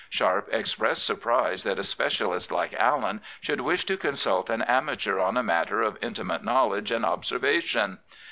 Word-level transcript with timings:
Sharp 0.09 0.49
expressed 0.51 1.05
surprise 1.05 1.61
that 1.63 1.77
a 1.77 1.83
specialist 1.83 2.51
like 2.51 2.73
Allen 2.73 3.21
should 3.39 3.61
wish 3.61 3.85
to 3.85 3.97
consult 3.97 4.49
an 4.49 4.63
amateur 4.63 5.19
on 5.19 5.37
a 5.37 5.43
matter 5.43 5.83
of 5.83 5.95
intimate 6.01 6.43
knowledge 6.43 6.89
and 6.89 7.05
observation. 7.05 7.99